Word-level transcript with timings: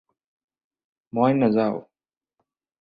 মই 1.13 1.31
নেযাওঁ 1.41 1.79